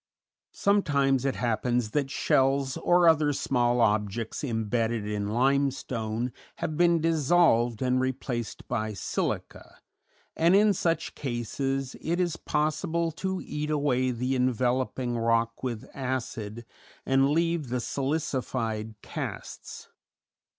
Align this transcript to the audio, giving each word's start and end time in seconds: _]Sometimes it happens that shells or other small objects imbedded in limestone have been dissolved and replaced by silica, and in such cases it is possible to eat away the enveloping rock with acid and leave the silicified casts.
_]Sometimes 0.57 1.25
it 1.25 1.35
happens 1.35 1.91
that 1.91 2.09
shells 2.09 2.75
or 2.75 3.07
other 3.07 3.31
small 3.31 3.79
objects 3.81 4.43
imbedded 4.43 5.05
in 5.05 5.29
limestone 5.29 6.31
have 6.55 6.75
been 6.75 6.99
dissolved 6.99 7.83
and 7.83 7.99
replaced 8.01 8.67
by 8.67 8.93
silica, 8.93 9.77
and 10.35 10.55
in 10.55 10.73
such 10.73 11.13
cases 11.13 11.95
it 12.01 12.19
is 12.19 12.35
possible 12.35 13.11
to 13.11 13.41
eat 13.45 13.69
away 13.69 14.09
the 14.09 14.33
enveloping 14.35 15.19
rock 15.19 15.61
with 15.61 15.87
acid 15.93 16.65
and 17.05 17.29
leave 17.29 17.69
the 17.69 17.79
silicified 17.79 18.95
casts. 19.03 19.87